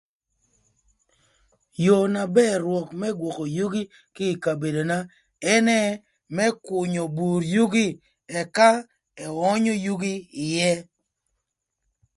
Yoo 1.85 2.05
na 2.13 2.23
bër 2.35 2.57
rwök 2.65 2.89
më 2.99 3.07
gwökö 3.19 3.45
yugi 3.57 3.83
kï 4.15 4.25
ï 4.33 4.39
kabedona, 4.43 4.97
ënë 5.53 5.79
më 6.35 6.45
künyö 6.65 7.05
bur 7.17 7.41
yugi 7.55 7.87
ëka 8.41 8.69
ëönyö 9.25 9.73
yugi 9.85 10.13
ïë. 10.45 10.73